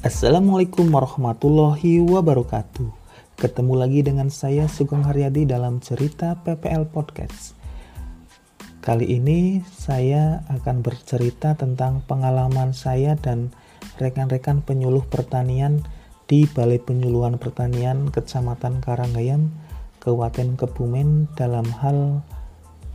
Assalamualaikum 0.00 0.88
warahmatullahi 0.96 2.00
wabarakatuh. 2.00 2.88
Ketemu 3.36 3.74
lagi 3.76 4.00
dengan 4.00 4.32
saya 4.32 4.64
Sugeng 4.64 5.04
Haryadi 5.04 5.44
dalam 5.44 5.76
cerita 5.84 6.40
PPL 6.40 6.88
Podcast. 6.88 7.52
Kali 8.80 9.04
ini 9.04 9.60
saya 9.68 10.40
akan 10.48 10.80
bercerita 10.80 11.52
tentang 11.52 12.00
pengalaman 12.08 12.72
saya 12.72 13.12
dan 13.12 13.52
rekan-rekan 14.00 14.64
penyuluh 14.64 15.04
pertanian 15.04 15.84
di 16.24 16.48
Balai 16.48 16.80
Penyuluhan 16.80 17.36
Pertanian 17.36 18.08
Kecamatan 18.08 18.80
Karanggayam, 18.80 19.52
Kabupaten 20.00 20.56
Kebumen 20.56 21.28
dalam 21.36 21.68
hal 21.76 22.24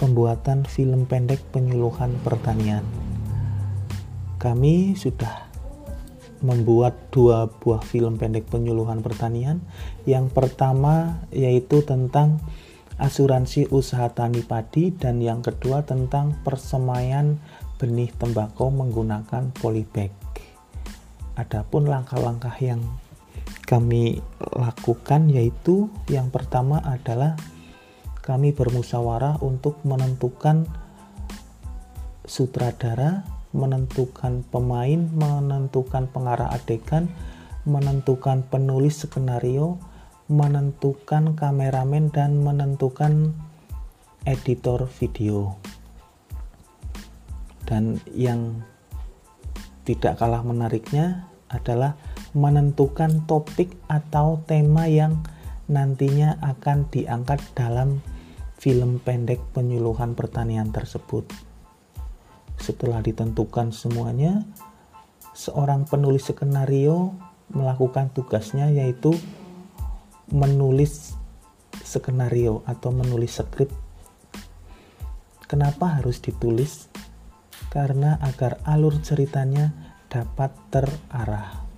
pembuatan 0.00 0.64
film 0.64 1.04
pendek 1.04 1.44
penyuluhan 1.52 2.16
pertanian. 2.24 2.88
Kami 4.40 4.96
sudah 4.96 5.43
membuat 6.44 7.08
dua 7.08 7.48
buah 7.48 7.80
film 7.80 8.20
pendek 8.20 8.52
penyuluhan 8.52 9.00
pertanian. 9.00 9.64
Yang 10.04 10.36
pertama 10.36 11.24
yaitu 11.32 11.80
tentang 11.80 12.44
asuransi 13.00 13.72
usaha 13.72 14.06
tani 14.12 14.44
padi 14.44 14.92
dan 14.94 15.18
yang 15.18 15.40
kedua 15.40 15.82
tentang 15.82 16.38
persemaian 16.44 17.40
benih 17.80 18.12
tembakau 18.14 18.68
menggunakan 18.70 19.50
polybag. 19.56 20.12
Adapun 21.34 21.90
langkah-langkah 21.90 22.54
yang 22.62 22.78
kami 23.66 24.22
lakukan 24.54 25.32
yaitu 25.32 25.90
yang 26.06 26.28
pertama 26.28 26.78
adalah 26.84 27.34
kami 28.22 28.54
bermusyawarah 28.54 29.42
untuk 29.42 29.80
menentukan 29.82 30.68
sutradara 32.24 33.33
menentukan 33.54 34.42
pemain, 34.50 35.06
menentukan 35.14 36.10
pengarah 36.10 36.50
adegan, 36.50 37.06
menentukan 37.62 38.42
penulis 38.50 39.06
skenario, 39.06 39.78
menentukan 40.26 41.38
kameramen 41.38 42.10
dan 42.10 42.42
menentukan 42.42 43.32
editor 44.26 44.90
video. 44.98 45.54
Dan 47.64 48.02
yang 48.12 48.60
tidak 49.86 50.20
kalah 50.20 50.42
menariknya 50.44 51.30
adalah 51.48 51.96
menentukan 52.34 53.24
topik 53.30 53.72
atau 53.86 54.42
tema 54.44 54.90
yang 54.90 55.22
nantinya 55.70 56.36
akan 56.44 56.90
diangkat 56.92 57.40
dalam 57.56 58.02
film 58.58 59.00
pendek 59.00 59.40
penyuluhan 59.54 60.18
pertanian 60.18 60.74
tersebut. 60.74 61.53
Setelah 62.64 63.04
ditentukan 63.04 63.76
semuanya, 63.76 64.40
seorang 65.36 65.84
penulis 65.84 66.32
skenario 66.32 67.12
melakukan 67.52 68.08
tugasnya 68.16 68.72
yaitu 68.72 69.12
menulis 70.32 71.12
skenario 71.84 72.64
atau 72.64 72.88
menulis 72.88 73.36
skrip. 73.36 73.68
Kenapa 75.44 76.00
harus 76.00 76.24
ditulis? 76.24 76.88
Karena 77.68 78.16
agar 78.24 78.64
alur 78.64 78.96
ceritanya 79.04 79.76
dapat 80.08 80.56
terarah. 80.72 81.68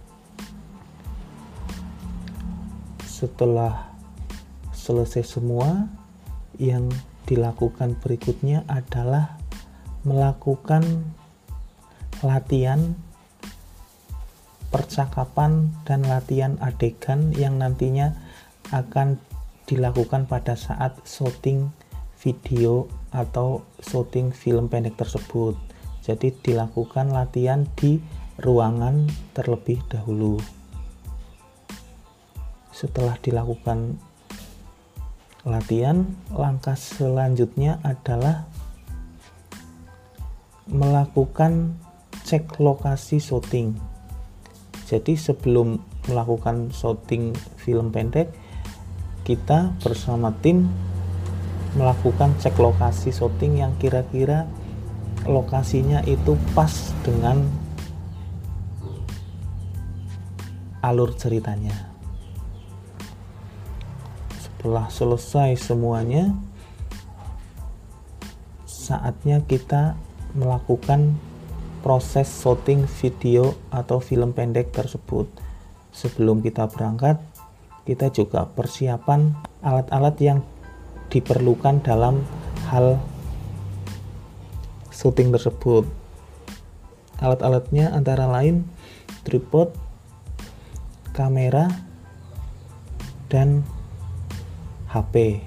Setelah 3.02 3.90
selesai 4.70 5.26
semua, 5.26 5.90
yang 6.62 6.86
dilakukan 7.26 7.98
berikutnya 7.98 8.62
adalah 8.70 9.42
melakukan 10.06 11.10
latihan 12.22 12.94
percakapan 14.70 15.74
dan 15.82 16.06
latihan 16.06 16.54
adegan 16.62 17.34
yang 17.34 17.58
nantinya 17.58 18.14
akan 18.70 19.18
dilakukan 19.66 20.30
pada 20.30 20.54
saat 20.54 20.94
syuting 21.02 21.74
video 22.22 22.86
atau 23.10 23.66
syuting 23.82 24.30
film 24.30 24.70
pendek 24.70 24.94
tersebut. 24.94 25.58
Jadi 26.06 26.30
dilakukan 26.38 27.10
latihan 27.10 27.66
di 27.74 27.98
ruangan 28.38 29.10
terlebih 29.34 29.82
dahulu. 29.90 30.38
Setelah 32.70 33.18
dilakukan 33.18 33.98
latihan, 35.42 36.06
langkah 36.30 36.76
selanjutnya 36.78 37.82
adalah 37.82 38.46
melakukan 40.66 41.78
cek 42.26 42.58
lokasi 42.58 43.22
syuting. 43.22 43.78
Jadi 44.86 45.14
sebelum 45.14 45.78
melakukan 46.10 46.74
syuting 46.74 47.34
film 47.58 47.94
pendek, 47.94 48.34
kita 49.26 49.74
bersama 49.82 50.34
tim 50.42 50.70
melakukan 51.74 52.34
cek 52.38 52.54
lokasi 52.58 53.10
syuting 53.14 53.62
yang 53.62 53.74
kira-kira 53.78 54.46
lokasinya 55.26 56.02
itu 56.06 56.38
pas 56.54 56.70
dengan 57.02 57.42
alur 60.82 61.14
ceritanya. 61.18 61.90
Setelah 64.38 64.86
selesai 64.86 65.58
semuanya, 65.58 66.30
saatnya 68.66 69.42
kita 69.42 69.98
melakukan 70.36 71.16
proses 71.80 72.28
shooting 72.28 72.84
video 73.00 73.56
atau 73.72 73.98
film 73.98 74.36
pendek 74.36 74.70
tersebut. 74.70 75.26
Sebelum 75.96 76.44
kita 76.44 76.68
berangkat, 76.68 77.16
kita 77.88 78.12
juga 78.12 78.44
persiapan 78.44 79.32
alat-alat 79.64 80.16
yang 80.20 80.38
diperlukan 81.08 81.80
dalam 81.80 82.20
hal 82.68 83.00
syuting 84.92 85.32
tersebut. 85.32 85.88
Alat-alatnya 87.16 87.96
antara 87.96 88.28
lain 88.28 88.68
tripod, 89.24 89.72
kamera, 91.16 91.72
dan 93.32 93.64
HP. 94.92 95.40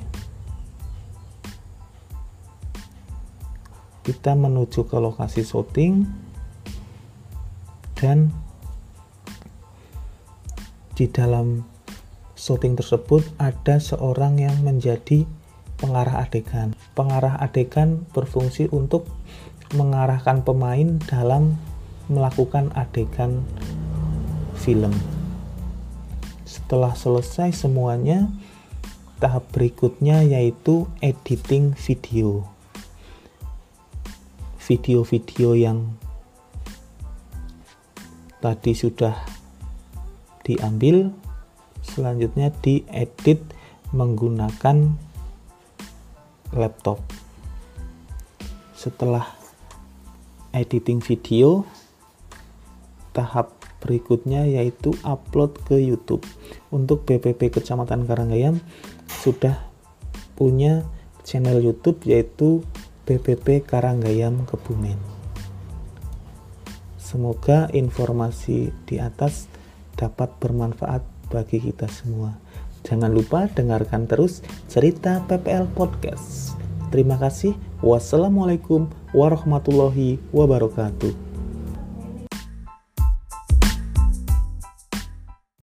Kita 4.10 4.34
menuju 4.34 4.90
ke 4.90 4.98
lokasi 4.98 5.46
syuting 5.46 6.10
dan 7.94 8.34
di 10.98 11.06
dalam 11.06 11.62
syuting 12.34 12.74
tersebut 12.74 13.22
ada 13.38 13.78
seorang 13.78 14.42
yang 14.42 14.58
menjadi 14.66 15.30
pengarah 15.78 16.26
adegan. 16.26 16.74
Pengarah 16.98 17.38
adegan 17.38 18.10
berfungsi 18.10 18.66
untuk 18.74 19.06
mengarahkan 19.78 20.42
pemain 20.42 20.98
dalam 21.06 21.62
melakukan 22.10 22.74
adegan 22.74 23.46
film. 24.58 24.98
Setelah 26.50 26.98
selesai 26.98 27.54
semuanya, 27.54 28.26
tahap 29.22 29.46
berikutnya 29.54 30.26
yaitu 30.26 30.90
editing 31.06 31.78
video 31.78 32.50
video-video 34.70 35.58
yang 35.58 35.98
tadi 38.38 38.78
sudah 38.78 39.18
diambil 40.46 41.10
selanjutnya 41.82 42.54
diedit 42.62 43.42
menggunakan 43.90 44.94
laptop. 46.54 47.02
Setelah 48.78 49.26
editing 50.54 51.02
video 51.02 51.66
tahap 53.18 53.58
berikutnya 53.82 54.46
yaitu 54.46 54.94
upload 55.02 55.58
ke 55.66 55.82
YouTube. 55.82 56.22
Untuk 56.70 57.10
BPP 57.10 57.50
Kecamatan 57.50 58.06
Karanggayam 58.06 58.62
sudah 59.10 59.66
punya 60.38 60.86
channel 61.26 61.58
YouTube 61.58 62.06
yaitu 62.06 62.62
BPP 63.10 63.66
Karanggayam 63.66 64.46
Kebumen. 64.46 65.02
Semoga 67.02 67.66
informasi 67.74 68.70
di 68.86 69.02
atas 69.02 69.50
dapat 69.98 70.30
bermanfaat 70.38 71.02
bagi 71.34 71.58
kita 71.58 71.90
semua. 71.90 72.38
Jangan 72.86 73.10
lupa 73.10 73.50
dengarkan 73.50 74.06
terus 74.06 74.46
cerita 74.70 75.26
PPL 75.26 75.74
Podcast. 75.74 76.54
Terima 76.94 77.18
kasih. 77.18 77.58
Wassalamualaikum 77.82 78.86
warahmatullahi 79.10 80.22
wabarakatuh. 80.30 81.29